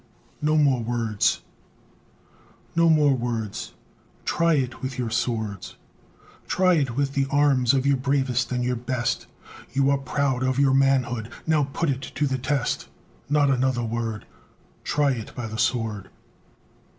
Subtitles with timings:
[0.41, 1.41] NO MORE WORDS
[2.75, 3.73] No more words;
[4.25, 5.75] Try it with your swords!
[6.47, 9.27] Try it with the arms of your bravest and your best!
[9.73, 12.89] You are proud of your manhood, now put it to the test;
[13.29, 14.25] Not another word;
[14.83, 16.09] Try it by the sword!